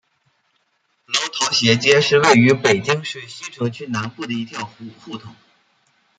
[1.05, 5.35] 楼桃斜街是位于北京市西城区南部的一条胡同。